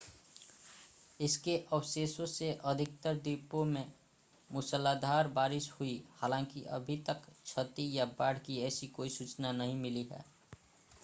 इसके 1.19 1.57
अवशेषों 1.73 2.25
से 2.25 2.51
अधिकतर 2.65 3.15
द्वीपों 3.15 3.63
में 3.65 3.91
मूसलाधार 4.49 5.27
बारिश 5.35 5.71
हुई 5.71 5.93
हालांकि 6.15 6.63
अभी 6.71 6.97
तक 7.07 7.21
क्षति 7.43 7.89
या 7.93 8.05
बाढ़ 8.19 8.37
की 8.39 8.59
ऐसी 8.63 8.87
कोई 8.89 9.09
सूचना 9.09 9.51
नहीं 9.51 9.75
मिली 9.75 10.03
है 10.11 10.23